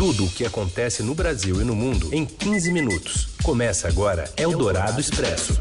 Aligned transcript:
Tudo 0.00 0.24
o 0.24 0.30
que 0.30 0.46
acontece 0.46 1.02
no 1.02 1.14
Brasil 1.14 1.60
e 1.60 1.64
no 1.64 1.76
mundo 1.76 2.08
em 2.10 2.24
15 2.24 2.72
minutos. 2.72 3.28
Começa 3.42 3.86
agora 3.86 4.32
Eldorado 4.34 4.98
Expresso. 4.98 5.60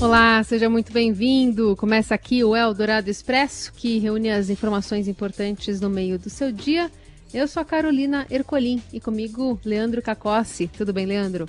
Olá, 0.00 0.42
seja 0.42 0.68
muito 0.68 0.92
bem-vindo. 0.92 1.76
Começa 1.76 2.12
aqui 2.12 2.42
o 2.42 2.56
Eldorado 2.56 3.08
Expresso, 3.08 3.72
que 3.72 4.00
reúne 4.00 4.32
as 4.32 4.50
informações 4.50 5.06
importantes 5.06 5.80
no 5.80 5.88
meio 5.88 6.18
do 6.18 6.28
seu 6.28 6.50
dia. 6.50 6.90
Eu 7.32 7.46
sou 7.46 7.60
a 7.62 7.64
Carolina 7.64 8.26
Ercolim 8.28 8.82
e 8.92 8.98
comigo 8.98 9.60
Leandro 9.64 10.02
Cacossi. 10.02 10.66
Tudo 10.66 10.92
bem, 10.92 11.06
Leandro? 11.06 11.48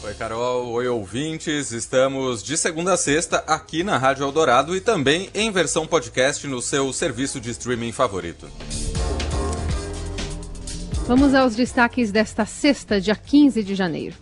Oi, 0.00 0.14
Carol. 0.14 0.68
Oi, 0.68 0.86
ouvintes. 0.86 1.72
Estamos 1.72 2.42
de 2.42 2.56
segunda 2.56 2.92
a 2.92 2.96
sexta 2.96 3.38
aqui 3.48 3.82
na 3.82 3.98
Rádio 3.98 4.24
Eldorado 4.24 4.76
e 4.76 4.80
também 4.80 5.28
em 5.34 5.50
versão 5.50 5.86
podcast 5.88 6.46
no 6.46 6.62
seu 6.62 6.92
serviço 6.92 7.40
de 7.40 7.50
streaming 7.50 7.90
favorito. 7.90 8.48
Vamos 11.06 11.34
aos 11.34 11.56
destaques 11.56 12.12
desta 12.12 12.46
sexta, 12.46 13.00
dia 13.00 13.16
15 13.16 13.62
de 13.64 13.74
janeiro. 13.74 14.14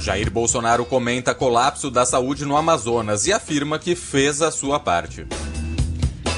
Jair 0.00 0.30
Bolsonaro 0.30 0.86
comenta 0.86 1.34
colapso 1.34 1.90
da 1.90 2.06
saúde 2.06 2.46
no 2.46 2.56
Amazonas 2.56 3.26
e 3.26 3.32
afirma 3.32 3.78
que 3.78 3.94
fez 3.94 4.40
a 4.40 4.50
sua 4.50 4.80
parte. 4.80 5.26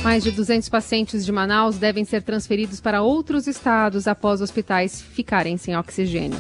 Mais 0.02 0.24
de 0.24 0.32
200 0.32 0.68
pacientes 0.68 1.24
de 1.24 1.30
Manaus 1.30 1.77
devem 1.77 2.05
ser 2.05 2.22
transferidos 2.22 2.80
para 2.80 3.02
outros 3.02 3.46
estados 3.46 4.08
após 4.08 4.41
hospitais 4.41 5.00
ficarem 5.00 5.56
sem 5.56 5.77
oxigênio. 5.77 6.38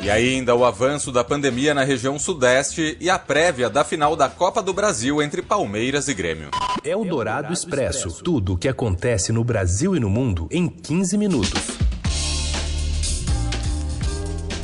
E 0.00 0.08
ainda 0.08 0.54
o 0.54 0.64
avanço 0.64 1.10
da 1.10 1.24
pandemia 1.24 1.74
na 1.74 1.82
região 1.82 2.20
sudeste 2.20 2.96
e 3.00 3.10
a 3.10 3.18
prévia 3.18 3.68
da 3.68 3.82
final 3.82 4.14
da 4.14 4.28
Copa 4.28 4.62
do 4.62 4.72
Brasil 4.72 5.20
entre 5.20 5.42
Palmeiras 5.42 6.06
e 6.06 6.14
Grêmio. 6.14 6.50
É 6.84 6.96
o 6.96 7.04
Dourado 7.04 7.52
Expresso. 7.52 8.22
Tudo 8.22 8.54
o 8.54 8.56
que 8.56 8.68
acontece 8.68 9.32
no 9.32 9.42
Brasil 9.42 9.96
e 9.96 10.00
no 10.00 10.08
mundo 10.08 10.46
em 10.52 10.68
15 10.68 11.18
minutos. 11.18 11.78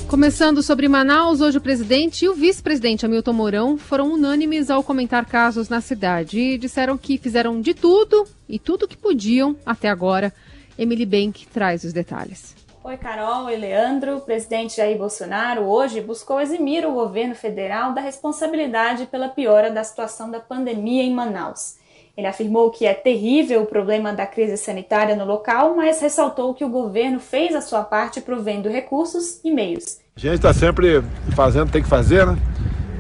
Começando 0.07 0.63
sobre 0.63 0.87
Manaus, 0.87 1.41
hoje 1.41 1.59
o 1.59 1.61
presidente 1.61 2.25
e 2.25 2.29
o 2.29 2.35
vice-presidente 2.35 3.05
Hamilton 3.05 3.33
Mourão 3.33 3.77
foram 3.77 4.13
unânimes 4.13 4.71
ao 4.71 4.85
comentar 4.85 5.27
casos 5.27 5.69
na 5.69 5.81
cidade 5.81 6.39
e 6.39 6.57
disseram 6.59 6.97
que 6.97 7.19
fizeram 7.19 7.61
de 7.61 7.75
tudo 7.75 8.25
e 8.49 8.61
tudo 8.61 8.87
que 8.87 8.97
podiam 8.97 9.57
até 9.67 9.89
agora. 9.89 10.33
Emily 10.79 11.05
Bank 11.05 11.49
traz 11.49 11.83
os 11.83 11.93
detalhes. 11.93 12.64
Oi, 12.87 12.99
Carol 12.99 13.49
e 13.49 13.57
Leandro. 13.57 14.19
O 14.19 14.21
presidente 14.21 14.77
Jair 14.77 14.99
Bolsonaro 14.99 15.63
hoje 15.63 16.03
buscou 16.03 16.39
eximir 16.39 16.87
o 16.87 16.93
governo 16.93 17.35
federal 17.35 17.95
da 17.95 18.03
responsabilidade 18.03 19.07
pela 19.07 19.31
piora 19.31 19.71
da 19.71 19.83
situação 19.83 20.31
da 20.31 20.39
pandemia 20.39 21.03
em 21.03 21.11
Manaus. 21.11 21.77
Ele 22.15 22.27
afirmou 22.27 22.71
que 22.71 22.85
é 22.85 22.93
terrível 22.93 23.63
o 23.63 23.67
problema 23.67 24.13
da 24.13 24.27
crise 24.27 24.59
sanitária 24.59 25.17
no 25.17 25.25
local, 25.25 25.75
mas 25.75 25.99
ressaltou 25.99 26.53
que 26.53 26.63
o 26.63 26.69
governo 26.69 27.19
fez 27.19 27.55
a 27.55 27.63
sua 27.63 27.83
parte 27.83 28.21
provendo 28.21 28.69
recursos 28.69 29.41
e 29.43 29.51
meios. 29.51 30.01
A 30.15 30.21
gente 30.21 30.35
está 30.35 30.53
sempre 30.53 31.03
fazendo, 31.35 31.73
tem 31.73 31.83
que 31.83 31.89
fazer, 31.89 32.27
né? 32.27 32.37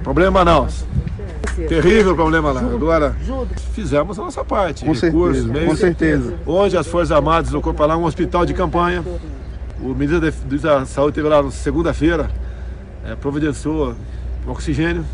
Problema 0.02 0.42
Manaus. 0.42 0.82
Terrível 1.68 2.14
problema 2.16 2.52
lá. 2.52 2.60
Agora, 2.62 3.14
fizemos 3.74 4.18
a 4.18 4.22
nossa 4.22 4.42
parte. 4.42 4.82
Com 4.82 4.92
recursos, 4.92 5.42
certeza, 5.44 5.52
meios, 5.52 5.68
com 5.68 5.76
certeza. 5.76 6.38
Onde 6.46 6.74
as 6.74 6.86
Forças 6.86 7.12
Armadas 7.12 7.52
para 7.76 7.84
lá 7.84 7.96
um 7.98 8.04
hospital 8.04 8.46
de 8.46 8.54
campanha. 8.54 9.04
O 9.80 9.88
ministro 9.88 10.20
da 10.60 10.86
Saúde 10.86 11.16
teve 11.16 11.28
lá 11.28 11.42
na 11.42 11.50
segunda-feira, 11.50 12.30
é, 13.04 13.14
providenciou 13.16 13.94
oxigênio. 14.46 15.04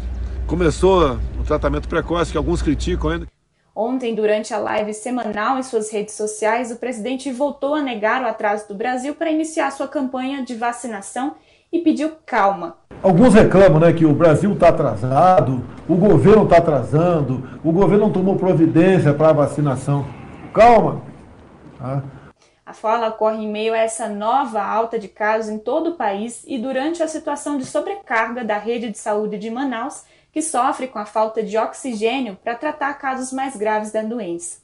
Começou 0.46 1.18
o 1.38 1.44
tratamento 1.44 1.88
precoce, 1.88 2.32
que 2.32 2.38
alguns 2.38 2.60
criticam 2.60 3.10
ainda. 3.10 3.26
Ontem, 3.74 4.14
durante 4.14 4.52
a 4.52 4.58
live 4.58 4.92
semanal 4.92 5.58
em 5.58 5.62
suas 5.62 5.90
redes 5.90 6.14
sociais, 6.14 6.70
o 6.70 6.76
presidente 6.76 7.30
voltou 7.32 7.74
a 7.74 7.80
negar 7.80 8.22
o 8.22 8.26
atraso 8.26 8.68
do 8.68 8.74
Brasil 8.74 9.14
para 9.14 9.30
iniciar 9.30 9.70
sua 9.70 9.88
campanha 9.88 10.44
de 10.44 10.54
vacinação 10.54 11.36
e 11.72 11.78
pediu 11.78 12.12
calma. 12.26 12.76
Alguns 13.02 13.32
reclamam 13.32 13.80
né, 13.80 13.92
que 13.92 14.04
o 14.04 14.12
Brasil 14.12 14.52
está 14.52 14.68
atrasado, 14.68 15.62
o 15.88 15.94
governo 15.94 16.42
está 16.42 16.58
atrasando, 16.58 17.48
o 17.64 17.72
governo 17.72 18.06
não 18.06 18.12
tomou 18.12 18.36
providência 18.36 19.14
para 19.14 19.30
a 19.30 19.32
vacinação. 19.32 20.04
Calma. 20.52 21.00
Ah. 21.80 22.02
A 22.70 22.72
fala 22.72 23.08
ocorre 23.08 23.42
em 23.42 23.48
meio 23.48 23.74
a 23.74 23.78
essa 23.78 24.08
nova 24.08 24.62
alta 24.62 24.96
de 24.96 25.08
casos 25.08 25.50
em 25.50 25.58
todo 25.58 25.90
o 25.90 25.94
país 25.96 26.44
e 26.46 26.56
durante 26.56 27.02
a 27.02 27.08
situação 27.08 27.58
de 27.58 27.64
sobrecarga 27.64 28.44
da 28.44 28.58
rede 28.58 28.90
de 28.90 28.96
saúde 28.96 29.38
de 29.38 29.50
Manaus, 29.50 30.04
que 30.32 30.40
sofre 30.40 30.86
com 30.86 31.00
a 31.00 31.04
falta 31.04 31.42
de 31.42 31.58
oxigênio 31.58 32.38
para 32.44 32.54
tratar 32.54 32.94
casos 32.94 33.32
mais 33.32 33.56
graves 33.56 33.90
da 33.90 34.02
doença. 34.02 34.58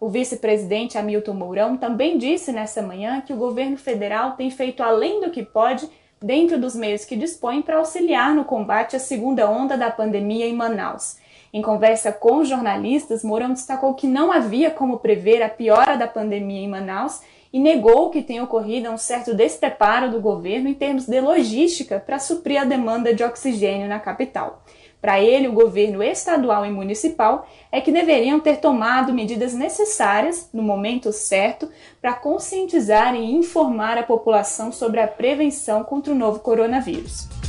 O 0.00 0.08
vice-presidente 0.08 0.96
Hamilton 0.96 1.34
Mourão 1.34 1.76
também 1.76 2.16
disse 2.16 2.50
nessa 2.50 2.80
manhã 2.80 3.20
que 3.20 3.34
o 3.34 3.36
governo 3.36 3.76
federal 3.76 4.36
tem 4.36 4.50
feito 4.50 4.82
além 4.82 5.20
do 5.20 5.30
que 5.30 5.42
pode 5.42 5.86
dentro 6.18 6.58
dos 6.58 6.74
meios 6.74 7.04
que 7.04 7.14
dispõe 7.14 7.60
para 7.60 7.76
auxiliar 7.76 8.34
no 8.34 8.46
combate 8.46 8.96
à 8.96 8.98
segunda 8.98 9.50
onda 9.50 9.76
da 9.76 9.90
pandemia 9.90 10.46
em 10.46 10.54
Manaus. 10.54 11.18
Em 11.52 11.60
conversa 11.60 12.10
com 12.10 12.42
jornalistas, 12.42 13.22
Mourão 13.22 13.52
destacou 13.52 13.92
que 13.92 14.06
não 14.06 14.32
havia 14.32 14.70
como 14.70 14.98
prever 15.00 15.42
a 15.42 15.48
piora 15.50 15.94
da 15.94 16.08
pandemia 16.08 16.62
em 16.62 16.68
Manaus 16.68 17.20
e 17.52 17.58
negou 17.58 18.10
que 18.10 18.22
tenha 18.22 18.44
ocorrido 18.44 18.90
um 18.90 18.98
certo 18.98 19.34
despreparo 19.34 20.10
do 20.10 20.20
governo 20.20 20.68
em 20.68 20.74
termos 20.74 21.06
de 21.06 21.20
logística 21.20 21.98
para 21.98 22.18
suprir 22.18 22.60
a 22.60 22.64
demanda 22.64 23.12
de 23.12 23.24
oxigênio 23.24 23.88
na 23.88 23.98
capital. 23.98 24.62
Para 25.00 25.18
ele, 25.18 25.48
o 25.48 25.52
governo 25.52 26.02
estadual 26.02 26.66
e 26.66 26.70
municipal 26.70 27.48
é 27.72 27.80
que 27.80 27.90
deveriam 27.90 28.38
ter 28.38 28.58
tomado 28.58 29.14
medidas 29.14 29.54
necessárias 29.54 30.50
no 30.52 30.62
momento 30.62 31.10
certo 31.10 31.70
para 32.02 32.12
conscientizar 32.12 33.14
e 33.14 33.32
informar 33.32 33.96
a 33.96 34.02
população 34.02 34.70
sobre 34.70 35.00
a 35.00 35.08
prevenção 35.08 35.82
contra 35.84 36.12
o 36.12 36.16
novo 36.16 36.40
coronavírus. 36.40 37.39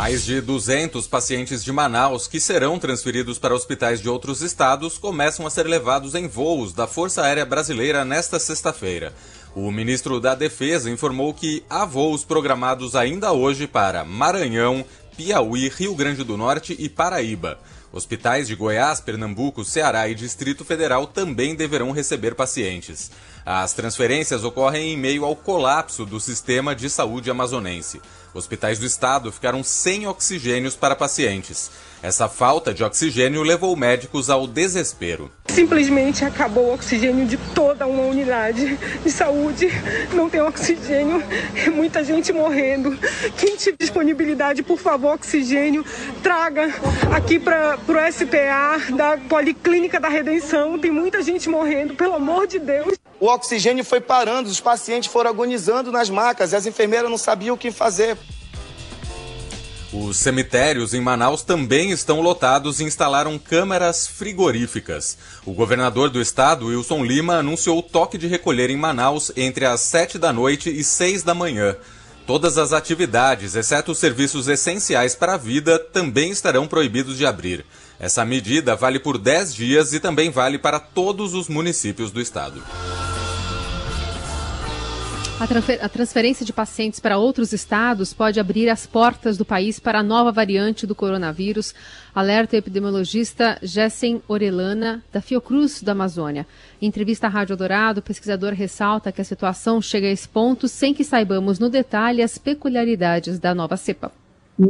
Mais 0.00 0.24
de 0.24 0.40
200 0.40 1.06
pacientes 1.06 1.62
de 1.62 1.70
Manaus 1.70 2.26
que 2.26 2.40
serão 2.40 2.78
transferidos 2.78 3.38
para 3.38 3.54
hospitais 3.54 4.00
de 4.00 4.08
outros 4.08 4.40
estados 4.40 4.96
começam 4.96 5.46
a 5.46 5.50
ser 5.50 5.66
levados 5.66 6.14
em 6.14 6.26
voos 6.26 6.72
da 6.72 6.86
Força 6.86 7.20
Aérea 7.20 7.44
Brasileira 7.44 8.02
nesta 8.02 8.38
sexta-feira. 8.38 9.12
O 9.54 9.70
ministro 9.70 10.18
da 10.18 10.34
Defesa 10.34 10.88
informou 10.88 11.34
que 11.34 11.62
há 11.68 11.84
voos 11.84 12.24
programados 12.24 12.96
ainda 12.96 13.30
hoje 13.32 13.66
para 13.66 14.02
Maranhão, 14.02 14.86
Piauí, 15.18 15.68
Rio 15.68 15.94
Grande 15.94 16.24
do 16.24 16.34
Norte 16.34 16.74
e 16.78 16.88
Paraíba. 16.88 17.58
Hospitais 17.92 18.48
de 18.48 18.54
Goiás, 18.54 19.00
Pernambuco, 19.00 19.64
Ceará 19.66 20.08
e 20.08 20.14
Distrito 20.14 20.64
Federal 20.64 21.08
também 21.08 21.54
deverão 21.54 21.90
receber 21.90 22.34
pacientes. 22.34 23.10
As 23.44 23.72
transferências 23.72 24.44
ocorrem 24.44 24.92
em 24.92 24.96
meio 24.96 25.24
ao 25.24 25.34
colapso 25.34 26.04
do 26.04 26.20
sistema 26.20 26.74
de 26.74 26.90
saúde 26.90 27.30
amazonense. 27.30 28.00
Hospitais 28.32 28.78
do 28.78 28.86
estado 28.86 29.32
ficaram 29.32 29.64
sem 29.64 30.06
oxigênios 30.06 30.76
para 30.76 30.94
pacientes. 30.94 31.70
Essa 32.02 32.28
falta 32.28 32.72
de 32.72 32.84
oxigênio 32.84 33.42
levou 33.42 33.74
médicos 33.74 34.30
ao 34.30 34.46
desespero. 34.46 35.30
Simplesmente 35.48 36.24
acabou 36.24 36.66
o 36.66 36.74
oxigênio 36.74 37.26
de 37.26 37.36
toda 37.54 37.86
uma 37.86 38.04
unidade 38.04 38.78
de 39.02 39.10
saúde. 39.10 39.68
Não 40.14 40.30
tem 40.30 40.40
oxigênio, 40.40 41.22
é 41.56 41.68
muita 41.68 42.04
gente 42.04 42.32
morrendo. 42.32 42.96
Quem 43.36 43.56
tiver 43.56 43.76
disponibilidade, 43.78 44.62
por 44.62 44.78
favor, 44.78 45.14
oxigênio, 45.14 45.84
traga 46.22 46.72
aqui 47.12 47.38
para 47.38 47.76
o 47.76 48.12
SPA 48.12 48.94
da 48.94 49.18
Policlínica 49.18 49.98
da 49.98 50.08
Redenção. 50.08 50.78
Tem 50.78 50.90
muita 50.90 51.20
gente 51.20 51.48
morrendo, 51.48 51.94
pelo 51.94 52.14
amor 52.14 52.46
de 52.46 52.60
Deus. 52.60 52.94
O 53.20 53.26
oxigênio 53.26 53.84
foi 53.84 54.00
parando, 54.00 54.48
os 54.48 54.60
pacientes 54.60 55.12
foram 55.12 55.28
agonizando 55.28 55.92
nas 55.92 56.08
macas 56.08 56.52
e 56.52 56.56
as 56.56 56.64
enfermeiras 56.64 57.10
não 57.10 57.18
sabiam 57.18 57.54
o 57.54 57.58
que 57.58 57.70
fazer. 57.70 58.16
Os 59.92 60.16
cemitérios 60.16 60.94
em 60.94 61.00
Manaus 61.00 61.42
também 61.42 61.90
estão 61.90 62.20
lotados 62.20 62.80
e 62.80 62.84
instalaram 62.84 63.36
câmeras 63.38 64.06
frigoríficas. 64.06 65.18
O 65.44 65.52
governador 65.52 66.08
do 66.08 66.20
estado, 66.20 66.68
Wilson 66.68 67.04
Lima, 67.04 67.38
anunciou 67.38 67.82
toque 67.82 68.16
de 68.16 68.26
recolher 68.26 68.70
em 68.70 68.76
Manaus 68.76 69.32
entre 69.36 69.66
as 69.66 69.80
7 69.80 70.16
da 70.16 70.32
noite 70.32 70.70
e 70.70 70.82
6 70.82 71.22
da 71.22 71.34
manhã. 71.34 71.76
Todas 72.24 72.56
as 72.56 72.72
atividades, 72.72 73.56
exceto 73.56 73.90
os 73.90 73.98
serviços 73.98 74.46
essenciais 74.46 75.16
para 75.16 75.34
a 75.34 75.36
vida, 75.36 75.78
também 75.78 76.30
estarão 76.30 76.68
proibidos 76.68 77.18
de 77.18 77.26
abrir. 77.26 77.66
Essa 77.98 78.24
medida 78.24 78.76
vale 78.76 79.00
por 79.00 79.18
10 79.18 79.52
dias 79.52 79.92
e 79.92 79.98
também 79.98 80.30
vale 80.30 80.56
para 80.56 80.78
todos 80.78 81.34
os 81.34 81.48
municípios 81.48 82.12
do 82.12 82.20
estado. 82.20 82.62
A, 85.40 85.88
transferência 85.88 86.44
de 86.44 86.52
pacientes 86.52 87.00
para 87.00 87.16
outros 87.16 87.54
estados 87.54 88.12
pode 88.12 88.38
abrir 88.38 88.68
as 88.68 88.86
portas 88.86 89.38
do 89.38 89.44
país 89.44 89.80
para 89.80 90.00
a 90.00 90.02
nova 90.02 90.30
variante 90.30 90.86
do 90.86 90.94
coronavírus, 90.94 91.74
alerta 92.14 92.58
epidemiologista 92.58 93.56
Jessen 93.62 94.20
Orelana, 94.28 95.02
da 95.10 95.22
Fiocruz 95.22 95.82
da 95.82 95.92
Amazônia. 95.92 96.46
Em 96.80 96.86
entrevista 96.86 97.26
à 97.26 97.30
Rádio 97.30 97.56
Dourado, 97.56 98.00
o 98.00 98.02
pesquisador 98.02 98.52
ressalta 98.52 99.10
que 99.10 99.22
a 99.22 99.24
situação 99.24 99.80
chega 99.80 100.08
a 100.08 100.10
esse 100.10 100.28
ponto 100.28 100.68
sem 100.68 100.92
que 100.92 101.02
saibamos 101.02 101.58
no 101.58 101.70
detalhe 101.70 102.20
as 102.20 102.36
peculiaridades 102.36 103.38
da 103.38 103.54
nova 103.54 103.78
cepa. 103.78 104.12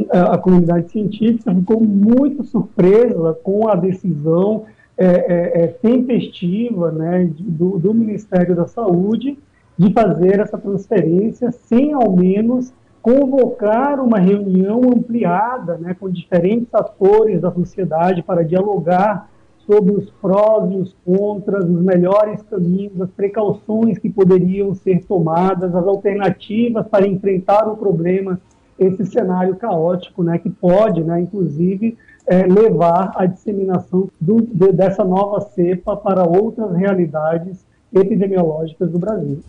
A 0.09 0.39
comunidade 0.39 0.93
científica 0.93 1.53
ficou 1.53 1.81
muito 1.81 2.45
surpresa 2.45 3.37
com 3.43 3.69
a 3.69 3.75
decisão 3.75 4.67
é, 4.97 5.05
é, 5.05 5.65
é, 5.65 5.67
tempestiva 5.67 6.93
né, 6.93 7.29
do, 7.37 7.77
do 7.77 7.93
Ministério 7.93 8.55
da 8.55 8.69
Saúde 8.69 9.37
de 9.77 9.93
fazer 9.93 10.41
essa 10.41 10.59
transferência 10.59 11.51
sem 11.53 11.93
ao 11.93 12.11
menos 12.11 12.73
convocar 13.03 13.99
uma 13.99 14.19
reunião 14.19 14.81
ampliada 14.95 15.79
né, 15.79 15.97
com 15.99 16.11
diferentes 16.11 16.73
atores 16.75 17.41
da 17.41 17.51
sociedade 17.51 18.23
para 18.23 18.45
dialogar 18.45 19.31
sobre 19.67 19.95
os 19.95 20.11
prós 20.11 20.71
e 20.71 20.77
os 20.77 20.97
contras, 21.05 21.65
os 21.65 21.83
melhores 21.83 22.43
caminhos, 22.43 23.01
as 23.01 23.11
precauções 23.11 23.99
que 23.99 24.11
poderiam 24.11 24.75
ser 24.75 25.05
tomadas, 25.05 25.75
as 25.75 25.87
alternativas 25.87 26.87
para 26.89 27.07
enfrentar 27.07 27.69
o 27.69 27.77
problema, 27.77 28.41
esse 28.79 29.07
cenário 29.07 29.57
caótico, 29.57 30.23
né, 30.23 30.39
que 30.39 30.51
pode, 30.51 31.05
né, 31.05 31.21
inclusive, 31.21 31.97
é, 32.27 32.47
levar 32.47 33.13
à 33.17 33.27
disseminação 33.27 34.09
do, 34.21 34.41
de, 34.43 34.73
dessa 34.73 35.05
nova 35.05 35.41
cepa 35.41 35.97
para 35.97 36.25
outras 36.25 36.75
realidades 36.75 37.65
epidemiológicas 37.93 38.91
do 38.91 38.99
Brasil. 38.99 39.41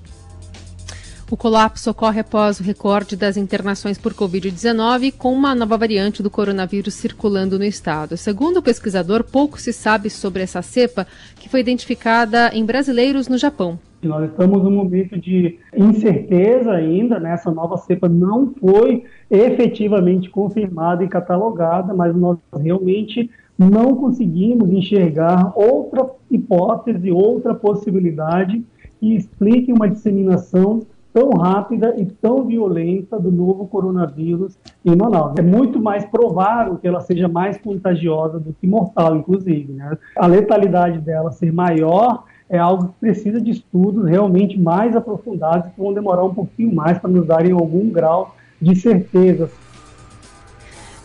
O 1.31 1.37
colapso 1.37 1.89
ocorre 1.89 2.19
após 2.19 2.59
o 2.59 2.63
recorde 2.63 3.15
das 3.15 3.37
internações 3.37 3.97
por 3.97 4.13
Covid-19, 4.13 5.13
com 5.17 5.31
uma 5.31 5.55
nova 5.55 5.77
variante 5.77 6.21
do 6.21 6.29
coronavírus 6.29 6.93
circulando 6.95 7.57
no 7.57 7.63
estado. 7.63 8.17
Segundo 8.17 8.57
o 8.57 8.61
pesquisador, 8.61 9.23
pouco 9.23 9.57
se 9.57 9.71
sabe 9.71 10.09
sobre 10.09 10.43
essa 10.43 10.61
cepa, 10.61 11.07
que 11.37 11.47
foi 11.47 11.61
identificada 11.61 12.51
em 12.53 12.65
brasileiros 12.65 13.29
no 13.29 13.37
Japão. 13.37 13.79
Nós 14.03 14.29
estamos 14.29 14.61
num 14.61 14.71
momento 14.71 15.17
de 15.17 15.57
incerteza 15.77 16.71
ainda, 16.71 17.17
né? 17.17 17.31
essa 17.31 17.49
nova 17.49 17.77
cepa 17.77 18.09
não 18.09 18.53
foi 18.59 19.05
efetivamente 19.29 20.29
confirmada 20.29 21.01
e 21.01 21.07
catalogada, 21.07 21.93
mas 21.93 22.13
nós 22.13 22.39
realmente 22.59 23.29
não 23.69 23.95
conseguimos 23.95 24.71
enxergar 24.71 25.53
outra 25.55 26.09
hipótese, 26.29 27.11
outra 27.11 27.53
possibilidade 27.53 28.63
que 28.99 29.15
explique 29.15 29.71
uma 29.71 29.89
disseminação 29.89 30.81
tão 31.13 31.31
rápida 31.31 31.93
e 31.97 32.05
tão 32.05 32.45
violenta 32.45 33.19
do 33.19 33.31
novo 33.31 33.67
coronavírus 33.67 34.57
em 34.85 34.95
Manaus. 34.95 35.33
É 35.37 35.41
muito 35.41 35.79
mais 35.79 36.05
provável 36.05 36.77
que 36.77 36.87
ela 36.87 37.01
seja 37.01 37.27
mais 37.27 37.57
contagiosa 37.57 38.39
do 38.39 38.53
que 38.53 38.65
mortal, 38.65 39.17
inclusive. 39.17 39.73
Né? 39.73 39.97
A 40.15 40.25
letalidade 40.25 40.99
dela 40.99 41.31
ser 41.31 41.51
maior 41.51 42.23
é 42.49 42.57
algo 42.57 42.87
que 42.87 42.99
precisa 42.99 43.41
de 43.41 43.51
estudos 43.51 44.05
realmente 44.05 44.59
mais 44.59 44.95
aprofundados 44.95 45.71
que 45.71 45.81
vão 45.81 45.93
demorar 45.93 46.23
um 46.23 46.33
pouquinho 46.33 46.73
mais 46.73 46.97
para 46.97 47.09
nos 47.09 47.25
darem 47.25 47.51
algum 47.51 47.89
grau 47.89 48.35
de 48.61 48.75
certeza 48.75 49.49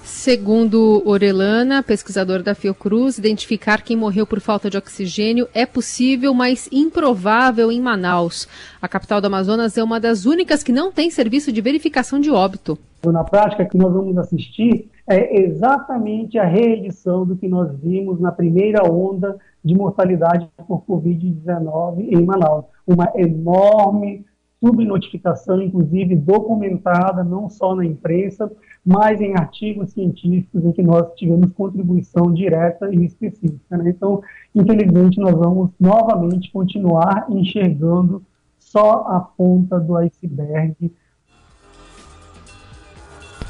Segundo 0.06 1.02
Orelana, 1.04 1.82
pesquisador 1.82 2.40
da 2.40 2.54
Fiocruz, 2.54 3.18
identificar 3.18 3.82
quem 3.82 3.96
morreu 3.96 4.24
por 4.24 4.38
falta 4.38 4.70
de 4.70 4.78
oxigênio 4.78 5.48
é 5.52 5.66
possível, 5.66 6.32
mas 6.32 6.68
improvável 6.70 7.72
em 7.72 7.80
Manaus. 7.80 8.46
A 8.80 8.86
capital 8.86 9.20
do 9.20 9.26
Amazonas 9.26 9.76
é 9.76 9.82
uma 9.82 9.98
das 9.98 10.24
únicas 10.24 10.62
que 10.62 10.70
não 10.70 10.92
tem 10.92 11.10
serviço 11.10 11.50
de 11.50 11.60
verificação 11.60 12.20
de 12.20 12.30
óbito. 12.30 12.78
Na 13.04 13.24
prática, 13.24 13.64
o 13.64 13.68
que 13.68 13.76
nós 13.76 13.92
vamos 13.92 14.16
assistir 14.16 14.88
é 15.10 15.42
exatamente 15.42 16.38
a 16.38 16.44
reedição 16.44 17.26
do 17.26 17.36
que 17.36 17.48
nós 17.48 17.76
vimos 17.80 18.20
na 18.20 18.30
primeira 18.30 18.88
onda 18.88 19.36
de 19.64 19.74
mortalidade 19.74 20.48
por 20.68 20.84
Covid-19 20.86 22.12
em 22.12 22.24
Manaus. 22.24 22.64
Uma 22.86 23.10
enorme 23.16 24.24
subnotificação, 24.64 25.60
inclusive 25.60 26.14
documentada, 26.14 27.24
não 27.24 27.50
só 27.50 27.74
na 27.74 27.84
imprensa, 27.84 28.50
mas 28.86 29.20
em 29.20 29.34
artigos 29.34 29.90
científicos 29.90 30.64
em 30.64 30.70
que 30.70 30.82
nós 30.82 31.12
tivemos 31.16 31.52
contribuição 31.54 32.32
direta 32.32 32.88
e 32.94 33.04
específica. 33.04 33.76
Né? 33.76 33.90
Então, 33.90 34.22
infelizmente, 34.54 35.18
nós 35.18 35.34
vamos 35.34 35.70
novamente 35.80 36.52
continuar 36.52 37.26
enxergando 37.28 38.22
só 38.60 39.04
a 39.08 39.18
ponta 39.20 39.80
do 39.80 39.96
iceberg. 39.96 40.92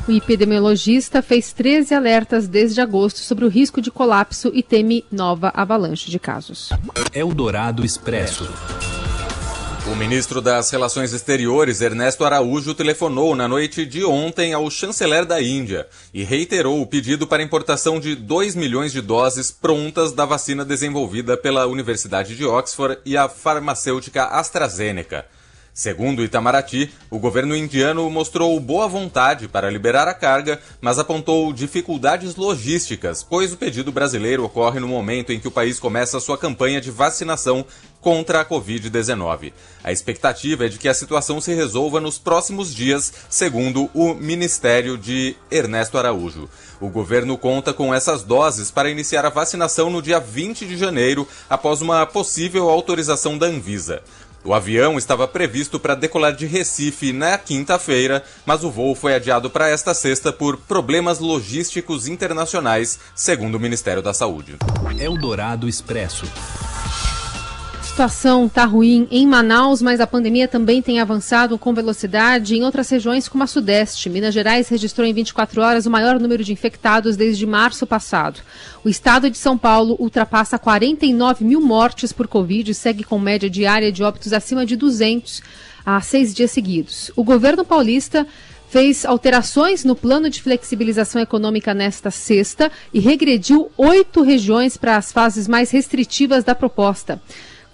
O 0.09 0.12
epidemiologista 0.12 1.21
fez 1.21 1.53
13 1.53 1.93
alertas 1.94 2.49
desde 2.49 2.81
agosto 2.81 3.19
sobre 3.19 3.44
o 3.44 3.49
risco 3.49 3.82
de 3.82 3.91
colapso 3.91 4.50
e 4.55 4.62
teme 4.62 5.05
nova 5.11 5.53
avalanche 5.53 6.11
de 6.11 6.19
casos. 6.19 6.71
Eldorado 7.12 7.85
Expresso. 7.85 8.44
O 9.88 9.94
ministro 9.94 10.41
das 10.41 10.69
Relações 10.71 11.12
Exteriores, 11.12 11.81
Ernesto 11.81 12.25
Araújo, 12.25 12.75
telefonou 12.75 13.37
na 13.37 13.47
noite 13.47 13.87
de 13.87 14.05
ontem 14.05 14.53
ao 14.53 14.69
chanceler 14.69 15.25
da 15.25 15.41
Índia 15.41 15.87
e 16.12 16.25
reiterou 16.25 16.83
o 16.83 16.87
pedido 16.87 17.25
para 17.25 17.43
importação 17.43 18.00
de 18.00 18.17
2 18.17 18.56
milhões 18.56 18.91
de 18.91 19.00
doses 19.00 19.53
prontas 19.53 20.11
da 20.11 20.25
vacina 20.25 20.65
desenvolvida 20.65 21.37
pela 21.37 21.67
Universidade 21.67 22.35
de 22.35 22.44
Oxford 22.44 22.99
e 23.05 23.17
a 23.17 23.29
farmacêutica 23.29 24.25
AstraZeneca. 24.25 25.25
Segundo 25.76 26.25
Itamaraty, 26.25 26.90
o 27.11 27.19
governo 27.19 27.55
indiano 27.55 28.08
mostrou 28.08 28.58
boa 28.58 28.88
vontade 28.88 29.46
para 29.46 29.69
liberar 29.69 30.08
a 30.08 30.14
carga, 30.14 30.58
mas 30.81 30.99
apontou 30.99 31.52
dificuldades 31.52 32.34
logísticas, 32.34 33.23
pois 33.23 33.52
o 33.52 33.58
pedido 33.58 33.93
brasileiro 33.93 34.43
ocorre 34.43 34.81
no 34.81 34.88
momento 34.88 35.34
em 35.34 35.38
que 35.38 35.46
o 35.46 35.50
país 35.50 35.78
começa 35.78 36.19
sua 36.19 36.38
campanha 36.38 36.81
de 36.81 36.90
vacinação 36.90 37.62
contra 38.00 38.40
a 38.40 38.44
Covid-19. 38.44 39.52
A 39.84 39.93
expectativa 39.93 40.64
é 40.64 40.69
de 40.69 40.78
que 40.78 40.88
a 40.88 40.94
situação 40.94 41.40
se 41.40 41.52
resolva 41.52 42.00
nos 42.00 42.19
próximos 42.19 42.75
dias, 42.75 43.12
segundo 43.29 43.90
o 43.93 44.14
Ministério 44.14 44.96
de 44.96 45.37
Ernesto 45.50 45.99
Araújo. 45.99 46.49
O 46.81 46.88
governo 46.88 47.37
conta 47.37 47.72
com 47.72 47.93
essas 47.93 48.22
doses 48.22 48.70
para 48.70 48.88
iniciar 48.88 49.26
a 49.26 49.31
vacinação 49.31 49.90
no 49.90 50.00
dia 50.00 50.20
20 50.20 50.67
de 50.67 50.76
janeiro, 50.76 51.26
após 51.50 51.82
uma 51.82 52.06
possível 52.06 52.70
autorização 52.70 53.37
da 53.37 53.46
Anvisa. 53.46 54.02
O 54.46 54.54
avião 54.54 54.96
estava 54.96 55.26
previsto 55.26 55.81
para 55.81 55.96
decolar 55.96 56.32
de 56.32 56.46
Recife 56.46 57.12
na 57.12 57.37
quinta-feira, 57.37 58.22
mas 58.46 58.62
o 58.62 58.70
voo 58.70 58.94
foi 58.94 59.12
adiado 59.12 59.50
para 59.50 59.69
esta 59.69 59.93
sexta 59.93 60.32
por 60.32 60.56
problemas 60.56 61.19
logísticos 61.19 62.06
internacionais, 62.06 63.00
segundo 63.12 63.56
o 63.56 63.60
Ministério 63.60 64.00
da 64.00 64.14
Saúde. 64.14 64.56
Eldorado 65.00 65.69
Expresso 65.69 66.26
situação 67.96 68.44
está 68.44 68.66
ruim 68.66 69.08
em 69.10 69.26
Manaus, 69.26 69.81
mas 69.81 70.00
a 70.00 70.06
pandemia 70.06 70.46
também 70.46 70.82
tem 70.82 71.00
avançado 71.00 71.56
com 71.56 71.72
velocidade 71.72 72.54
em 72.54 72.62
outras 72.62 72.90
regiões 72.90 73.26
como 73.26 73.43
a 73.43 73.46
Sudeste. 73.46 74.10
Minas 74.10 74.34
Gerais 74.34 74.69
registrou 74.69 75.06
em 75.06 75.14
24 75.14 75.62
horas 75.62 75.87
o 75.87 75.90
maior 75.90 76.20
número 76.20 76.44
de 76.44 76.52
infectados 76.52 77.16
desde 77.16 77.46
março 77.46 77.87
passado. 77.87 78.40
O 78.84 78.90
estado 78.90 79.31
de 79.31 79.38
São 79.38 79.56
Paulo 79.56 79.96
ultrapassa 79.98 80.58
49 80.58 81.43
mil 81.43 81.58
mortes 81.62 82.12
por 82.12 82.28
Covid 82.28 82.70
e 82.70 82.75
segue 82.75 83.02
com 83.02 83.19
média 83.19 83.48
diária 83.48 83.90
de 83.90 84.02
óbitos 84.02 84.34
acima 84.34 84.67
de 84.67 84.76
200 84.76 85.41
há 85.86 85.98
seis 86.03 86.34
dias 86.34 86.50
seguidos. 86.50 87.10
O 87.17 87.24
governo 87.24 87.65
paulista 87.65 88.26
fez 88.69 89.06
alterações 89.06 89.86
no 89.86 89.96
plano 89.96 90.29
de 90.29 90.43
flexibilização 90.43 91.22
econômica 91.22 91.72
nesta 91.72 92.10
sexta 92.10 92.70
e 92.93 93.00
regrediu 93.00 93.70
oito 93.74 94.20
regiões 94.20 94.76
para 94.76 94.98
as 94.98 95.10
fases 95.10 95.48
mais 95.48 95.70
restritivas 95.70 96.44
da 96.44 96.55
proposta. 96.55 97.22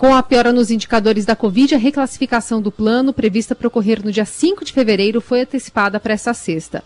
Com 0.02 0.12
a 0.12 0.20
piora 0.20 0.52
nos 0.52 0.68
indicadores 0.68 1.24
da 1.24 1.36
Covid, 1.36 1.76
a 1.76 1.78
reclassificação 1.78 2.60
do 2.60 2.72
plano, 2.72 3.12
prevista 3.12 3.54
para 3.54 3.68
ocorrer 3.68 4.04
no 4.04 4.10
dia 4.10 4.24
5 4.24 4.64
de 4.64 4.72
fevereiro, 4.72 5.20
foi 5.20 5.42
antecipada 5.42 6.00
para 6.00 6.12
essa 6.12 6.34
sexta. 6.34 6.82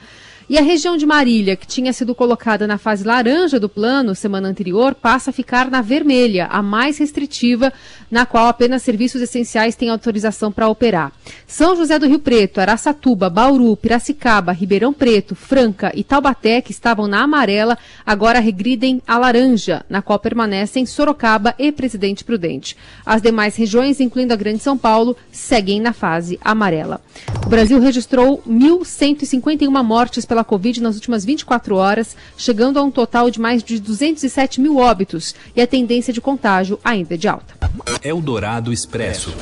E 0.49 0.57
a 0.57 0.63
região 0.63 0.97
de 0.97 1.05
Marília, 1.05 1.57
que 1.57 1.67
tinha 1.67 1.93
sido 1.93 2.15
colocada 2.15 2.69
na 2.69 2.79
fase 2.79 3.03
laranja 3.03 3.59
do 3.59 3.69
plano 3.69 4.15
semana 4.15 4.47
anterior, 4.47 4.95
passa 4.95 5.31
a 5.31 5.33
ficar 5.33 5.69
na 5.69 5.83
vermelha, 5.83 6.47
a 6.47 6.63
mais 6.63 6.99
restritiva, 6.99 7.73
na 8.09 8.25
qual 8.25 8.47
apenas 8.47 8.83
serviços 8.83 9.21
essenciais 9.21 9.75
têm 9.75 9.91
autorização 9.91 10.53
para 10.53 10.69
operar. 10.69 11.11
São 11.49 11.75
José 11.75 11.99
do 11.99 12.07
Rio 12.07 12.21
Preto, 12.21 12.61
Araçatuba, 12.61 13.29
Bauru, 13.29 13.77
Piracicaba, 13.77 14.53
Ribeirão 14.53 14.93
Preto, 14.93 15.35
Franca 15.35 15.91
e 15.93 16.05
Taubaté, 16.05 16.61
que 16.61 16.71
estavam 16.71 17.09
na 17.09 17.23
amarela, 17.23 17.77
agora 18.05 18.39
regridem 18.39 19.03
a 19.05 19.19
laranja, 19.19 19.85
na 19.91 20.01
qual 20.01 20.21
permanecem 20.21 20.87
Sorocaba 20.87 21.57
e 21.59 21.73
Presidente 21.73 22.23
Prudente. 22.23 22.77
As 23.05 23.21
demais 23.21 23.57
regiões, 23.57 23.99
incluindo 23.99 24.33
a 24.33 24.37
Grande 24.37 24.61
São 24.61 24.79
Paulo, 24.79 25.17
seguem 25.33 25.81
na 25.81 25.93
fase 25.93 26.39
amarela. 26.41 27.01
O 27.45 27.49
Brasil 27.49 27.81
registrou 27.81 28.41
1.151 28.49 29.83
mortes 29.83 30.25
pela 30.25 30.36
pela 30.37 30.45
Covid 30.45 30.83
nas 30.83 30.97
últimas 30.97 31.25
24 31.25 31.77
horas, 31.77 32.15
chegando 32.37 32.79
a 32.79 32.83
um 32.83 32.91
total 32.91 33.31
de 33.31 33.41
mais 33.41 33.63
de 33.63 33.81
207 33.81 34.61
mil 34.61 34.77
óbitos 34.77 35.35
e 35.55 35.63
a 35.63 35.67
tendência 35.67 36.13
de 36.13 36.21
contágio 36.21 36.79
ainda 36.85 37.15
é 37.15 37.17
de 37.17 37.27
alta. 37.27 37.55
Eldorado 38.03 38.71
Expresso. 38.73 39.35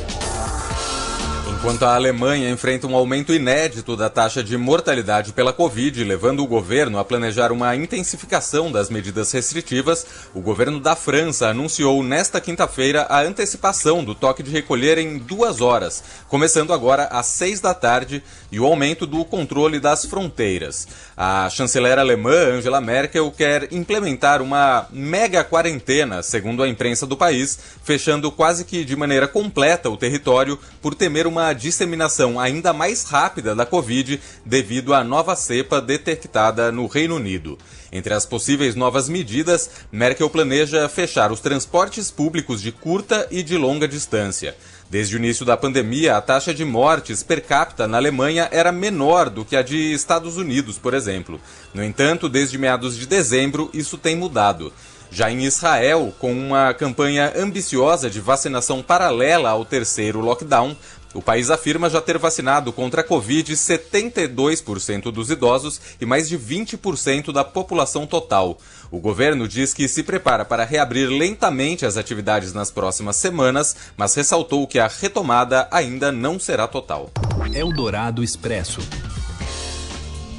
Enquanto 1.64 1.84
a 1.84 1.94
Alemanha 1.94 2.50
enfrenta 2.50 2.86
um 2.86 2.94
aumento 2.94 3.32
inédito 3.32 3.96
da 3.96 4.10
taxa 4.10 4.44
de 4.44 4.54
mortalidade 4.54 5.32
pela 5.32 5.50
Covid, 5.50 6.04
levando 6.04 6.40
o 6.40 6.46
governo 6.46 6.98
a 6.98 7.04
planejar 7.06 7.50
uma 7.50 7.74
intensificação 7.74 8.70
das 8.70 8.90
medidas 8.90 9.32
restritivas, 9.32 10.06
o 10.34 10.42
governo 10.42 10.78
da 10.78 10.94
França 10.94 11.48
anunciou 11.48 12.02
nesta 12.02 12.38
quinta-feira 12.38 13.06
a 13.08 13.22
antecipação 13.22 14.04
do 14.04 14.14
toque 14.14 14.42
de 14.42 14.50
recolher 14.50 14.98
em 14.98 15.16
duas 15.16 15.62
horas, 15.62 16.04
começando 16.28 16.70
agora 16.70 17.04
às 17.04 17.28
seis 17.28 17.60
da 17.60 17.72
tarde, 17.72 18.22
e 18.52 18.60
o 18.60 18.66
aumento 18.66 19.06
do 19.06 19.24
controle 19.24 19.80
das 19.80 20.04
fronteiras. 20.04 20.86
A 21.16 21.48
chanceler 21.48 21.98
alemã 21.98 22.56
Angela 22.56 22.80
Merkel 22.80 23.32
quer 23.32 23.72
implementar 23.72 24.42
uma 24.42 24.86
mega 24.92 25.42
quarentena, 25.42 26.22
segundo 26.22 26.62
a 26.62 26.68
imprensa 26.68 27.06
do 27.06 27.16
país, 27.16 27.58
fechando 27.82 28.30
quase 28.30 28.66
que 28.66 28.84
de 28.84 28.94
maneira 28.94 29.26
completa 29.26 29.88
o 29.88 29.96
território 29.96 30.58
por 30.82 30.94
temer 30.94 31.26
uma 31.26 31.53
disseminação 31.54 32.38
ainda 32.38 32.74
mais 32.74 33.04
rápida 33.04 33.54
da 33.54 33.64
Covid 33.64 34.20
devido 34.44 34.92
à 34.92 35.02
nova 35.02 35.34
cepa 35.34 35.80
detectada 35.80 36.70
no 36.70 36.86
Reino 36.86 37.16
Unido. 37.16 37.56
Entre 37.90 38.12
as 38.12 38.26
possíveis 38.26 38.74
novas 38.74 39.08
medidas, 39.08 39.70
Merkel 39.90 40.28
planeja 40.28 40.88
fechar 40.88 41.32
os 41.32 41.40
transportes 41.40 42.10
públicos 42.10 42.60
de 42.60 42.72
curta 42.72 43.26
e 43.30 43.42
de 43.42 43.56
longa 43.56 43.88
distância. 43.88 44.54
Desde 44.90 45.16
o 45.16 45.18
início 45.18 45.46
da 45.46 45.56
pandemia, 45.56 46.16
a 46.16 46.20
taxa 46.20 46.52
de 46.52 46.64
mortes 46.64 47.22
per 47.22 47.42
capita 47.42 47.88
na 47.88 47.96
Alemanha 47.96 48.48
era 48.52 48.70
menor 48.70 49.30
do 49.30 49.44
que 49.44 49.56
a 49.56 49.62
de 49.62 49.92
Estados 49.92 50.36
Unidos, 50.36 50.76
por 50.76 50.92
exemplo. 50.92 51.40
No 51.72 51.82
entanto, 51.82 52.28
desde 52.28 52.58
meados 52.58 52.96
de 52.96 53.06
dezembro, 53.06 53.70
isso 53.72 53.96
tem 53.96 54.16
mudado. 54.16 54.72
Já 55.10 55.30
em 55.30 55.44
Israel, 55.44 56.12
com 56.18 56.32
uma 56.32 56.74
campanha 56.74 57.32
ambiciosa 57.36 58.10
de 58.10 58.20
vacinação 58.20 58.82
paralela 58.82 59.50
ao 59.50 59.64
terceiro 59.64 60.20
lockdown, 60.20 60.76
o 61.14 61.22
país 61.22 61.48
afirma 61.48 61.88
já 61.88 62.00
ter 62.00 62.18
vacinado 62.18 62.72
contra 62.72 63.00
a 63.00 63.04
Covid 63.04 63.52
72% 63.52 65.12
dos 65.12 65.30
idosos 65.30 65.80
e 66.00 66.04
mais 66.04 66.28
de 66.28 66.36
20% 66.36 67.32
da 67.32 67.44
população 67.44 68.06
total. 68.06 68.58
O 68.90 68.98
governo 68.98 69.46
diz 69.48 69.72
que 69.72 69.88
se 69.88 70.02
prepara 70.02 70.44
para 70.44 70.64
reabrir 70.64 71.08
lentamente 71.08 71.86
as 71.86 71.96
atividades 71.96 72.52
nas 72.52 72.70
próximas 72.70 73.16
semanas, 73.16 73.76
mas 73.96 74.14
ressaltou 74.14 74.66
que 74.66 74.78
a 74.78 74.88
retomada 74.88 75.68
ainda 75.70 76.10
não 76.10 76.38
será 76.38 76.66
total. 76.66 77.10
Eldorado 77.54 78.22
Expresso. 78.22 78.80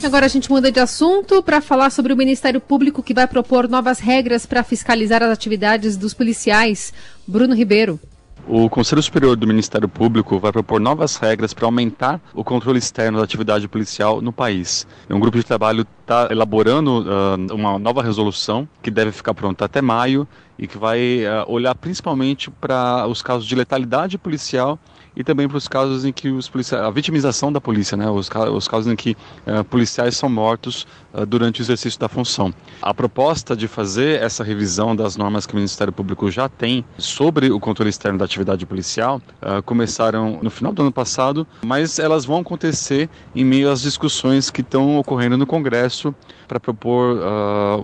Agora 0.04 0.26
a 0.26 0.30
gente 0.30 0.52
muda 0.52 0.72
de 0.72 0.80
assunto 0.80 1.42
para 1.42 1.62
falar 1.62 1.90
sobre 1.90 2.14
o 2.14 2.18
Ministério 2.18 2.62
Público 2.62 3.02
que 3.02 3.14
vai 3.14 3.28
propor 3.28 3.68
novas 3.68 3.98
regras 3.98 4.46
para 4.46 4.64
fiscalizar 4.64 5.24
as 5.24 5.32
atividades 5.32 5.98
dos 5.98 6.14
policiais. 6.14 6.94
Bruno 7.26 7.56
Ribeiro. 7.56 8.00
O 8.48 8.70
Conselho 8.70 9.02
Superior 9.02 9.36
do 9.36 9.48
Ministério 9.48 9.90
Público 9.90 10.38
vai 10.38 10.52
propor 10.52 10.80
novas 10.80 11.16
regras 11.16 11.52
para 11.52 11.66
aumentar 11.66 12.22
o 12.32 12.44
controle 12.44 12.78
externo 12.78 13.18
da 13.18 13.24
atividade 13.24 13.68
policial 13.68 14.22
no 14.22 14.32
país. 14.32 14.86
Um 15.10 15.20
grupo 15.20 15.36
de 15.36 15.44
trabalho 15.44 15.84
está 16.02 16.28
elaborando 16.30 17.02
uh, 17.02 17.56
uma 17.56 17.80
nova 17.80 18.04
resolução 18.04 18.70
que 18.84 18.92
deve 18.92 19.12
ficar 19.12 19.34
pronta 19.34 19.66
até 19.66 19.82
maio 19.82 20.28
e 20.60 20.68
que 20.68 20.78
vai 20.78 21.24
uh, 21.26 21.52
olhar 21.52 21.74
principalmente 21.74 22.52
para 22.52 23.08
os 23.08 23.20
casos 23.24 23.48
de 23.48 23.56
letalidade 23.56 24.16
policial 24.16 24.78
e 25.16 25.24
também 25.24 25.48
para 25.48 25.58
os 25.58 25.68
casos 25.68 26.06
em 26.06 26.12
que 26.12 26.30
os 26.30 26.50
policiais, 26.50 26.84
a 26.84 26.90
vitimização 26.90 27.52
da 27.52 27.62
polícia, 27.62 27.96
né, 27.96 28.10
os, 28.10 28.30
os 28.54 28.68
casos 28.68 28.92
em 28.92 28.96
que 28.96 29.16
uh, 29.48 29.64
policiais 29.64 30.18
são 30.18 30.30
mortos 30.30 30.86
uh, 31.14 31.26
durante 31.26 31.62
o 31.62 31.64
exercício 31.64 32.00
da 32.00 32.10
função. 32.10 32.54
A 32.82 32.94
proposta 32.94 33.56
de 33.56 33.68
fazer 33.68 34.22
essa 34.22 34.44
revisão 34.44 34.96
das 34.96 35.16
normas 35.16 35.46
que 35.46 35.54
o 35.54 35.56
Ministério 35.56 35.94
Público 35.94 36.30
já 36.30 36.50
tem 36.50 36.84
sobre 36.98 37.52
o 37.52 37.60
controle 37.60 37.90
externo 37.90 38.18
da 38.18 38.26
atividade 38.26 38.66
policial 38.66 39.22
uh, 39.42 39.62
começaram 39.64 40.40
no 40.42 40.50
final 40.50 40.74
do 40.74 40.82
ano 40.82 40.92
passado, 40.92 41.48
mas 41.66 42.00
elas 42.00 42.26
vão 42.26 42.40
acontecer 42.40 43.10
em 43.36 43.44
meio 43.44 43.72
às 43.72 43.82
discussões 43.82 44.50
que 44.50 44.62
estão 44.62 44.98
ocorrendo 44.98 45.38
no 45.38 45.46
Congresso 45.46 46.14
para 46.48 46.60
propor 46.60 47.18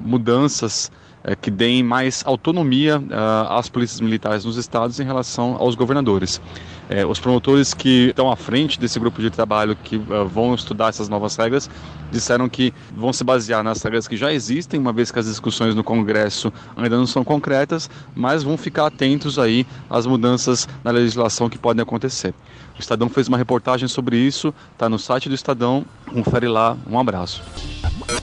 mudanças 0.04 0.92
é, 1.24 1.36
que 1.36 1.52
deem 1.52 1.84
mais 1.84 2.24
autonomia 2.26 3.00
uh, 3.00 3.54
às 3.54 3.70
polícias 3.70 4.02
militares 4.02 4.46
nos 4.46 4.58
estados 4.58 5.00
em 5.00 5.04
relação 5.04 5.56
aos 5.58 5.76
governadores. 5.76 6.42
É, 6.90 7.06
os 7.06 7.20
promotores 7.20 7.74
que 7.74 8.10
estão 8.10 8.30
à 8.30 8.36
frente 8.36 8.80
desse 8.80 9.00
grupo 9.00 9.22
de 9.22 9.30
trabalho 9.30 9.76
que 9.76 9.96
uh, 9.96 10.28
vão 10.28 10.54
estudar 10.54 10.90
essas 10.90 11.08
novas 11.08 11.36
regras 11.36 11.70
disseram 12.12 12.50
que 12.50 12.74
vão 12.96 13.14
se 13.14 13.24
basear 13.24 13.64
nas 13.64 13.82
regras 13.82 14.08
que 14.08 14.18
já 14.18 14.34
existem, 14.34 14.80
uma 14.80 14.92
vez 14.92 15.12
que 15.12 15.20
as 15.20 15.26
discussões 15.26 15.74
no 15.74 15.84
Congresso 15.84 16.52
ainda 16.76 16.98
não 16.98 17.08
são 17.08 17.24
concretas, 17.24 17.90
mas 18.16 18.44
vão 18.44 18.58
ficar 18.58 18.88
atentos 18.88 19.40
aí 19.40 19.66
às 19.90 20.06
mudanças 20.06 20.68
na 20.84 20.92
legislação 20.92 21.50
que 21.50 21.58
podem 21.58 21.82
acontecer. 21.82 22.34
O 22.78 22.80
Estadão 22.80 23.08
fez 23.08 23.28
uma 23.28 23.38
reportagem 23.38 23.88
sobre 23.88 24.18
isso, 24.18 24.54
está 24.74 24.90
no 24.90 25.00
site 25.00 25.30
do 25.30 25.36
Estadão, 25.36 25.86
confere 26.12 26.48
lá, 26.48 26.76
um 26.90 27.00
abraço. 27.00 27.42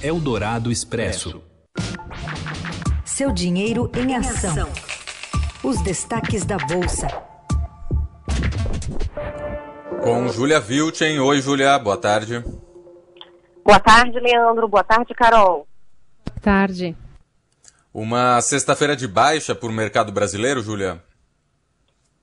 Eldorado 0.03 0.71
Expresso. 0.71 1.41
Seu 3.19 3.33
dinheiro 3.33 3.91
em 3.97 4.15
ação. 4.15 4.69
Os 5.65 5.83
destaques 5.83 6.45
da 6.45 6.57
Bolsa. 6.57 7.09
Com 10.05 10.29
Júlia 10.29 10.61
Vilchen. 10.61 11.19
Oi, 11.19 11.41
Júlia, 11.41 11.77
boa 11.81 11.97
tarde. 11.97 12.45
Boa 13.65 13.81
tarde, 13.81 14.21
Leandro. 14.21 14.69
Boa 14.69 14.85
tarde, 14.85 15.13
Carol. 15.15 15.67
Boa 16.27 16.41
tarde. 16.41 16.97
Uma 17.93 18.41
sexta-feira 18.41 18.95
de 18.95 19.09
baixa 19.09 19.53
para 19.53 19.69
o 19.69 19.73
mercado 19.73 20.13
brasileiro, 20.13 20.61
Júlia? 20.61 21.03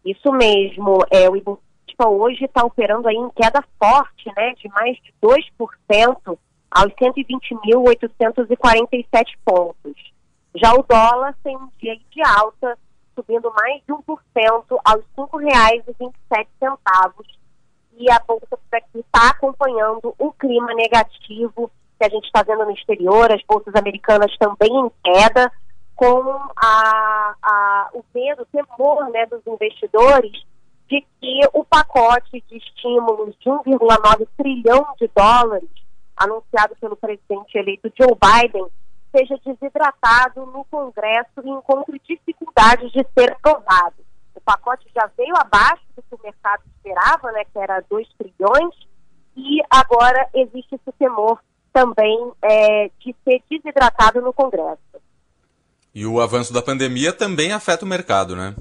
Isso 0.06 0.32
mesmo. 0.32 1.06
É, 1.12 1.30
o 1.30 1.36
Ibovespa 1.36 2.08
hoje 2.08 2.46
está 2.46 2.64
operando 2.64 3.10
aí 3.10 3.18
em 3.18 3.30
queda 3.32 3.62
forte, 3.78 4.32
né, 4.38 4.54
de 4.54 4.70
mais 4.70 4.96
de 5.04 5.14
2% 5.22 6.38
aos 6.72 6.94
120.847 6.94 9.38
pontos. 9.44 10.15
Já 10.56 10.74
o 10.74 10.84
dólar 10.84 11.36
tem 11.44 11.58
um 11.58 11.70
dia 11.78 11.96
de 11.96 12.22
alta, 12.22 12.78
subindo 13.14 13.52
mais 13.54 13.82
de 13.86 13.94
1% 13.94 14.06
aos 14.86 15.04
R$ 15.18 15.18
5,27. 15.18 17.26
E 17.98 18.12
a 18.12 18.20
Bolsa 18.26 18.58
está 18.94 19.30
acompanhando 19.30 20.14
o 20.18 20.34
clima 20.34 20.74
negativo 20.74 21.72
que 21.98 22.06
a 22.06 22.10
gente 22.10 22.26
está 22.26 22.44
vendo 22.44 22.66
no 22.66 22.72
exterior, 22.72 23.32
as 23.32 23.42
bolsas 23.48 23.74
americanas 23.76 24.36
também 24.38 24.70
em 24.70 24.92
queda, 25.04 25.50
com 25.96 26.22
a, 26.58 27.36
a, 27.42 27.90
o 27.94 28.04
medo, 28.14 28.44
o 28.44 28.46
temor 28.46 29.10
né, 29.12 29.26
dos 29.28 29.48
investidores 29.48 30.34
de 30.90 31.02
que 31.20 31.40
o 31.54 31.64
pacote 31.64 32.44
de 32.50 32.58
estímulos 32.58 33.34
de 33.40 33.50
1,9 33.50 34.28
trilhão 34.38 34.86
de 35.00 35.10
dólares 35.16 35.70
anunciado 36.18 36.76
pelo 36.80 36.98
presidente 36.98 37.58
eleito 37.58 37.92
Joe 37.98 38.14
Biden 38.14 38.68
seja 39.16 39.40
desidratado 39.46 40.46
no 40.48 40.66
Congresso 40.66 41.42
e 41.44 41.50
encontre 41.50 42.02
dificuldades 42.06 42.92
de 42.92 43.06
ser 43.18 43.32
aprovado. 43.32 43.96
O 44.36 44.42
pacote 44.42 44.86
já 44.94 45.10
veio 45.18 45.34
abaixo 45.38 45.84
do 45.96 46.02
que 46.02 46.16
o 46.16 46.20
mercado 46.22 46.62
esperava, 46.76 47.32
né, 47.32 47.46
que 47.46 47.58
era 47.58 47.82
2 47.90 48.08
trilhões, 48.18 48.76
e 49.38 49.62
agora 49.70 50.28
existe 50.34 50.76
esse 50.76 50.92
temor 51.00 51.40
também 51.72 52.32
é, 52.42 52.92
de 53.00 53.16
ser 53.24 53.42
desidratado 53.50 54.22
no 54.22 54.34
Congresso. 54.34 54.80
E 55.94 56.06
o 56.06 56.20
avanço 56.20 56.54
da 56.54 56.62
pandemia 56.62 57.14
também 57.14 57.54
afeta 57.54 57.86
o 57.86 57.88
mercado, 57.88 58.36
né? 58.36 58.54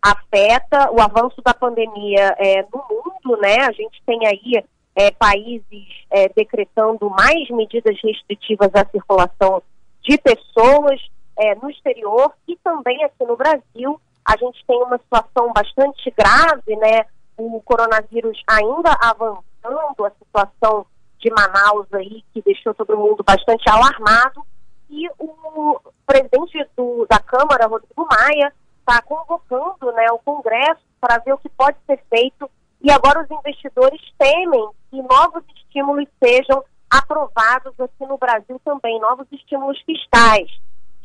Afeta 0.00 0.90
o 0.90 1.00
avanço 1.00 1.40
da 1.42 1.52
pandemia 1.52 2.34
é, 2.38 2.62
no 2.62 2.84
mundo, 2.88 3.40
né? 3.40 3.60
A 3.60 3.72
gente 3.72 4.02
tem 4.06 4.26
aí 4.26 4.64
é, 4.94 5.10
países 5.10 5.86
é, 6.10 6.28
decretando 6.28 7.10
mais 7.10 7.48
medidas 7.50 7.96
restritivas 8.02 8.70
à 8.74 8.84
circulação 8.86 9.62
de 10.02 10.16
pessoas 10.18 11.00
é, 11.36 11.54
no 11.56 11.70
exterior 11.70 12.32
e 12.46 12.56
também 12.56 13.02
aqui 13.04 13.24
no 13.24 13.36
Brasil. 13.36 14.00
A 14.24 14.36
gente 14.36 14.64
tem 14.66 14.82
uma 14.82 14.98
situação 14.98 15.52
bastante 15.52 16.10
grave, 16.16 16.76
né? 16.76 17.04
O 17.36 17.60
coronavírus 17.62 18.40
ainda 18.48 18.96
avançando, 19.02 20.04
a 20.04 20.10
situação 20.10 20.86
de 21.18 21.30
Manaus 21.30 21.92
aí, 21.92 22.22
que 22.32 22.40
deixou 22.42 22.72
todo 22.74 22.96
mundo 22.96 23.24
bastante 23.24 23.68
alarmado. 23.68 24.44
E 24.88 25.08
o 25.18 25.80
presidente 26.06 26.64
do, 26.76 27.06
da 27.10 27.18
Câmara, 27.18 27.66
Rodrigo 27.66 28.06
Maia, 28.10 28.52
está 28.78 29.02
convocando 29.02 29.90
né, 29.92 30.06
o 30.12 30.18
Congresso 30.18 30.80
para 31.00 31.18
ver 31.18 31.32
o 31.32 31.38
que 31.38 31.48
pode 31.48 31.76
ser 31.86 31.98
feito 32.08 32.48
e 32.80 32.90
agora 32.90 33.22
os 33.22 33.30
investidores 33.30 34.00
temem 34.18 34.68
que 34.94 35.02
novos 35.02 35.42
estímulos 35.56 36.06
sejam 36.22 36.64
aprovados 36.88 37.78
aqui 37.80 38.06
no 38.06 38.16
Brasil 38.16 38.60
também, 38.64 39.00
novos 39.00 39.26
estímulos 39.32 39.80
fiscais. 39.80 40.48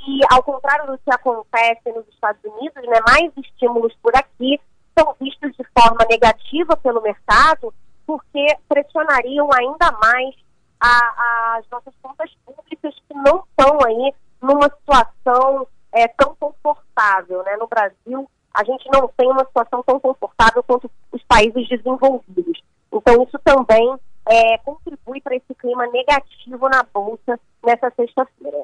E 0.07 0.19
ao 0.31 0.43
contrário 0.43 0.91
do 0.91 0.97
que 0.99 1.11
acontece 1.11 1.91
nos 1.91 2.07
Estados 2.09 2.41
Unidos, 2.43 2.83
né, 2.87 2.99
mais 3.07 3.31
estímulos 3.35 3.93
por 4.01 4.15
aqui 4.15 4.59
são 4.97 5.15
vistos 5.19 5.51
de 5.57 5.65
forma 5.77 6.05
negativa 6.09 6.77
pelo 6.77 7.01
mercado, 7.01 7.73
porque 8.05 8.57
pressionariam 8.67 9.49
ainda 9.51 9.91
mais 9.99 10.35
a, 10.79 10.87
a, 10.87 11.57
as 11.57 11.69
nossas 11.69 11.93
contas 12.01 12.31
públicas 12.45 12.95
que 13.07 13.13
não 13.15 13.43
estão 13.49 13.79
aí 13.85 14.13
numa 14.41 14.69
situação 14.69 15.67
é, 15.91 16.07
tão 16.09 16.35
confortável. 16.39 17.43
Né? 17.43 17.57
No 17.57 17.67
Brasil, 17.67 18.29
a 18.53 18.63
gente 18.63 18.87
não 18.93 19.07
tem 19.17 19.29
uma 19.29 19.45
situação 19.45 19.83
tão 19.83 19.99
confortável 19.99 20.63
quanto 20.63 20.89
os 21.11 21.23
países 21.23 21.67
desenvolvidos. 21.67 22.61
Então, 22.91 23.23
isso 23.23 23.39
também 23.43 23.95
é, 24.27 24.57
contribui 24.59 25.21
para 25.21 25.35
esse 25.35 25.53
clima 25.55 25.87
negativo 25.87 26.69
na 26.69 26.83
Bolsa 26.93 27.39
nessa 27.65 27.91
sexta-feira. 27.95 28.63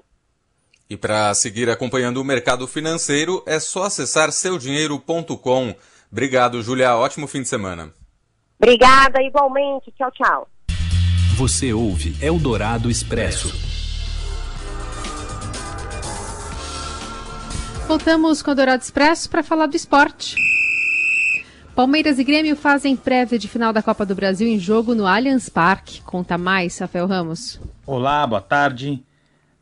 E 0.90 0.96
para 0.96 1.34
seguir 1.34 1.70
acompanhando 1.70 2.18
o 2.18 2.24
mercado 2.24 2.68
financeiro, 2.68 3.42
é 3.48 3.60
só 3.60 3.84
acessar 3.84 4.32
seudinheiro.com. 4.32 5.76
Obrigado, 6.12 6.62
Julia. 6.62 6.96
Ótimo 6.96 7.28
fim 7.28 7.42
de 7.42 7.48
semana. 7.48 7.92
Obrigada, 8.60 9.22
igualmente. 9.22 9.92
Tchau, 9.98 10.12
tchau. 10.12 10.48
Você 11.38 11.74
ouve 11.74 12.16
Eldorado 12.24 12.90
Expresso. 12.90 13.50
Voltamos 17.88 18.42
com 18.42 18.50
o 18.50 18.54
Eldorado 18.54 18.82
Expresso 18.82 19.30
para 19.30 19.44
falar 19.44 19.66
do 19.66 19.76
esporte. 19.76 20.36
Palmeiras 21.76 22.18
e 22.20 22.24
Grêmio 22.24 22.56
fazem 22.56 22.96
prévia 22.96 23.38
de 23.38 23.50
final 23.50 23.74
da 23.74 23.84
Copa 23.84 24.06
do 24.06 24.16
Brasil 24.16 24.48
em 24.48 24.58
jogo 24.58 24.96
no 24.96 25.06
Allianz 25.06 25.50
Parque. 25.50 26.00
Conta 26.04 26.38
mais, 26.38 26.80
Rafael 26.80 27.06
Ramos. 27.06 27.60
Olá, 27.86 28.26
boa 28.26 28.40
tarde. 28.40 29.04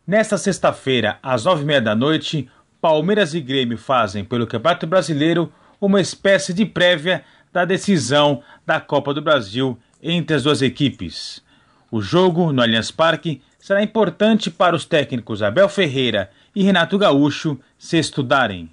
Nesta 0.06 0.38
sexta-feira, 0.38 1.18
às 1.24 1.46
nove 1.46 1.64
e 1.64 1.66
meia 1.66 1.82
da 1.82 1.96
noite, 1.96 2.48
Palmeiras 2.80 3.34
e 3.34 3.42
Grêmio 3.42 3.80
fazem 3.80 4.24
pelo 4.24 4.46
Campeonato 4.46 4.86
Brasileiro 4.86 5.52
uma 5.82 6.00
espécie 6.00 6.54
de 6.54 6.68
prévia 6.68 7.26
da 7.52 7.66
decisão 7.66 8.44
da 8.64 8.80
Copa 8.80 9.12
do 9.12 9.22
Brasil 9.22 9.76
entre 10.00 10.36
as 10.36 10.44
duas 10.44 10.62
equipes. 10.62 11.42
O 11.90 12.00
jogo 12.00 12.54
no 12.54 12.62
Allianz 12.62 12.92
Parque 12.92 13.42
será 13.58 13.82
importante 13.82 14.52
para 14.52 14.76
os 14.76 14.86
técnicos 14.86 15.42
Abel 15.42 15.68
Ferreira 15.68 16.30
e 16.56 16.62
Renato 16.62 16.96
Gaúcho 16.96 17.60
se 17.76 17.98
estudarem. 17.98 18.70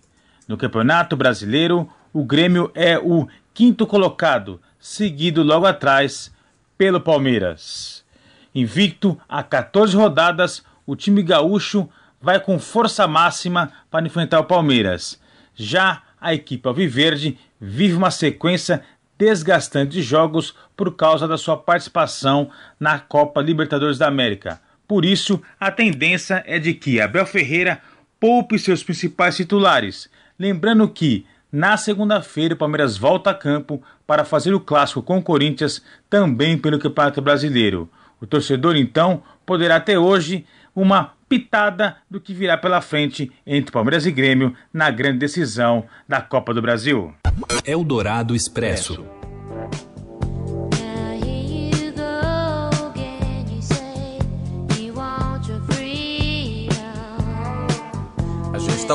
No 0.47 0.59
Campeonato 0.59 1.17
Brasileiro, 1.17 1.89
o 2.13 2.25
Grêmio 2.25 2.71
é 2.75 2.99
o 2.99 3.29
quinto 3.55 3.87
colocado, 3.87 4.61
seguido 4.79 5.43
logo 5.43 5.67
atrás 5.67 6.33
pelo 6.77 7.01
Palmeiras. 7.01 8.05
Invicto 8.55 9.19
a 9.29 9.43
14 9.43 9.97
rodadas, 9.97 10.65
o 10.87 10.97
time 10.97 11.23
gaúcho 11.23 11.89
vai 12.21 12.41
com 12.41 12.59
força 12.59 13.07
máxima 13.07 13.73
para 13.91 14.07
enfrentar 14.07 14.41
o 14.41 14.45
Palmeiras. 14.45 15.21
Já 15.55 16.03
a 16.21 16.35
equipe 16.35 16.67
Alviverde 16.67 17.39
vive 17.61 17.95
uma 17.95 18.11
sequência 18.11 18.83
desgastante 19.17 19.93
de 19.93 20.03
jogos 20.03 20.55
por 20.77 20.97
causa 20.97 21.29
da 21.29 21.37
sua 21.37 21.57
participação 21.57 22.51
na 22.79 22.99
Copa 22.99 23.41
Libertadores 23.41 23.99
da 23.99 24.09
América. 24.09 24.61
Por 24.89 25.05
isso, 25.05 25.41
a 25.59 25.71
tendência 25.71 26.43
é 26.47 26.59
de 26.59 26.75
que 26.75 27.01
Abel 27.01 27.27
Ferreira 27.27 27.81
poupe 28.19 28.59
seus 28.59 28.83
principais 28.83 29.37
titulares. 29.37 30.11
Lembrando 30.39 30.89
que 30.89 31.27
na 31.53 31.77
segunda-feira, 31.77 32.55
o 32.55 32.57
Palmeiras 32.57 32.97
volta 32.97 33.31
a 33.31 33.35
campo 33.35 33.83
para 34.07 34.25
fazer 34.25 34.55
o 34.55 34.61
clássico 34.61 35.03
com 35.03 35.19
o 35.19 35.23
Corinthians, 35.23 35.83
também 36.09 36.57
pelo 36.57 36.79
Campeonato 36.79 37.21
Brasileiro. 37.21 37.89
O 38.21 38.27
torcedor, 38.27 38.77
então, 38.77 39.23
poderá 39.45 39.81
ter 39.81 39.99
hoje 39.99 40.45
uma 40.75 41.13
pitada 41.29 41.97
do 42.11 42.21
que 42.21 42.35
virá 42.35 42.57
pela 42.57 42.81
frente 42.81 43.31
entre 43.47 43.73
Palmeiras 43.73 44.07
e 44.07 44.11
Grêmio 44.11 44.55
na 44.73 44.91
grande 44.91 45.19
decisão 45.19 45.85
da 46.09 46.21
Copa 46.21 46.53
do 46.53 46.63
Brasil. 46.63 47.15
Eldorado 47.65 48.35
Expresso. 48.35 49.20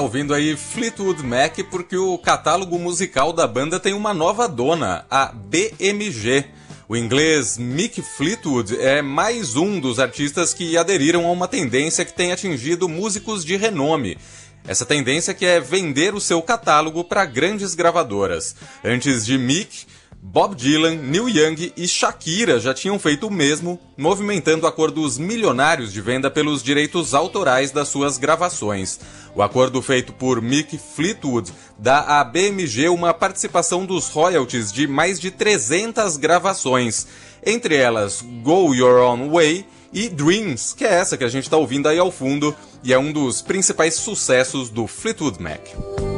Ouvindo 0.06 0.36
aí 0.36 0.56
Fleetwood 0.56 1.24
Mac 1.24 1.58
porque 1.72 1.98
o 1.98 2.16
catálogo 2.20 2.78
musical 2.78 3.34
da 3.34 3.48
banda 3.48 3.80
tem 3.80 3.92
uma 3.92 4.14
nova 4.14 4.48
dona, 4.48 5.04
a 5.10 5.34
BMG. 5.34 6.46
O 6.88 6.96
inglês 6.96 7.58
Mick 7.58 8.04
Fleetwood 8.04 8.80
é 8.80 9.02
mais 9.02 9.56
um 9.56 9.80
dos 9.80 10.00
artistas 10.00 10.54
que 10.54 10.78
aderiram 10.78 11.26
a 11.26 11.32
uma 11.32 11.48
tendência 11.48 12.06
que 12.06 12.14
tem 12.14 12.32
atingido 12.32 12.88
músicos 12.88 13.44
de 13.44 13.58
renome. 13.58 14.16
Essa 14.68 14.86
tendência 14.86 15.34
que 15.34 15.44
é 15.44 15.60
vender 15.60 16.14
o 16.14 16.22
seu 16.22 16.40
catálogo 16.40 17.04
para 17.04 17.26
grandes 17.26 17.74
gravadoras. 17.74 18.56
Antes 18.84 19.26
de 19.26 19.40
Mick, 19.40 19.88
Bob 20.28 20.56
Dylan, 20.56 20.96
Neil 20.96 21.30
Young 21.30 21.72
e 21.78 21.88
Shakira 21.88 22.60
já 22.60 22.74
tinham 22.74 22.98
feito 22.98 23.28
o 23.28 23.32
mesmo, 23.32 23.80
movimentando 23.96 24.66
acordos 24.66 25.20
milionários 25.20 25.94
de 25.94 26.02
venda 26.02 26.32
pelos 26.32 26.64
direitos 26.64 27.14
autorais 27.14 27.72
das 27.72 27.90
suas 27.90 28.18
gravações. 28.18 29.00
O 29.36 29.44
acordo 29.44 29.84
feito 29.84 30.12
por 30.12 30.42
Mick 30.42 30.80
Fleetwood 30.80 31.54
dá 31.78 32.20
à 32.20 32.24
BMG 32.24 32.90
uma 32.90 33.14
participação 33.14 33.86
dos 33.86 34.10
royalties 34.10 34.74
de 34.74 34.88
mais 34.88 35.20
de 35.20 35.30
300 35.30 36.18
gravações, 36.18 37.06
entre 37.46 37.76
elas 37.76 38.22
Go 38.42 38.74
Your 38.74 39.02
Own 39.02 39.30
Way 39.30 39.64
e 39.94 40.10
Dreams, 40.10 40.74
que 40.76 40.84
é 40.84 40.94
essa 40.96 41.18
que 41.18 41.24
a 41.24 41.30
gente 41.30 41.44
está 41.44 41.56
ouvindo 41.56 41.88
aí 41.88 42.00
ao 42.00 42.12
fundo 42.12 42.54
e 42.84 42.92
é 42.92 42.98
um 42.98 43.14
dos 43.14 43.44
principais 43.44 43.94
sucessos 43.94 44.72
do 44.72 44.88
Fleetwood 44.88 45.42
Mac. 45.42 46.15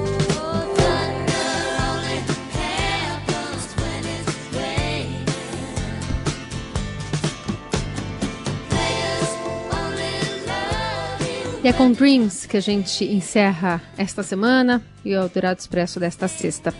E 11.67 11.69
é 11.69 11.73
com 11.73 11.91
Dreams 11.91 12.45
que 12.45 12.55
a 12.55 12.61
gente 12.61 13.03
encerra 13.03 13.81
esta 13.97 14.23
semana 14.23 14.81
e 15.03 15.13
o 15.13 15.21
Eldorado 15.21 15.59
Expresso 15.59 15.99
desta 15.99 16.25
sexta. 16.25 16.73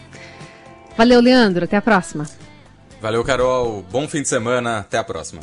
Valeu, 0.95 1.19
Leandro. 1.19 1.65
Até 1.65 1.75
a 1.75 1.81
próxima. 1.81 2.25
Valeu, 3.01 3.21
Carol. 3.21 3.85
Bom 3.91 4.07
fim 4.07 4.21
de 4.21 4.29
semana. 4.29 4.77
Até 4.77 4.97
a 4.97 5.03
próxima. 5.03 5.41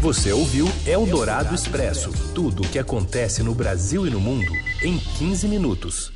Você 0.00 0.32
ouviu 0.32 0.66
Eldorado 0.86 1.54
Expresso 1.54 2.10
tudo 2.34 2.62
o 2.62 2.68
que 2.70 2.78
acontece 2.78 3.42
no 3.42 3.54
Brasil 3.54 4.06
e 4.06 4.10
no 4.10 4.18
mundo 4.18 4.50
em 4.82 4.96
15 4.96 5.46
minutos. 5.46 6.15